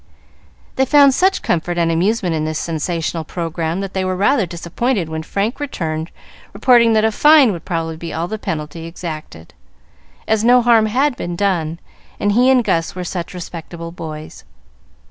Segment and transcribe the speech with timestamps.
[0.77, 5.07] They found such comfort and amusement in this sensational programme that they were rather disappointed
[5.09, 6.09] when Frank returned,
[6.53, 9.53] reporting that a fine would probably be all the penalty exacted,
[10.27, 11.79] as no harm had been done,
[12.19, 14.43] and he and Gus were such respectable boys.